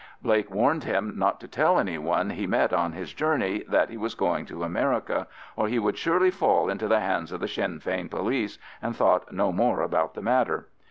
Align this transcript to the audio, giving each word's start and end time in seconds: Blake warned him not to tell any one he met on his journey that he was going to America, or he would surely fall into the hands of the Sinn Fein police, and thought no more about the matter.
Blake 0.23 0.49
warned 0.49 0.83
him 0.83 1.13
not 1.15 1.39
to 1.39 1.47
tell 1.47 1.77
any 1.77 1.95
one 1.99 2.31
he 2.31 2.47
met 2.47 2.73
on 2.73 2.93
his 2.93 3.13
journey 3.13 3.63
that 3.69 3.91
he 3.91 3.97
was 3.97 4.15
going 4.15 4.47
to 4.47 4.63
America, 4.63 5.27
or 5.55 5.67
he 5.67 5.77
would 5.77 5.95
surely 5.95 6.31
fall 6.31 6.71
into 6.71 6.87
the 6.87 6.99
hands 7.01 7.31
of 7.31 7.39
the 7.39 7.47
Sinn 7.47 7.79
Fein 7.79 8.09
police, 8.09 8.57
and 8.81 8.95
thought 8.95 9.31
no 9.31 9.51
more 9.51 9.81
about 9.81 10.15
the 10.15 10.21
matter. 10.23 10.69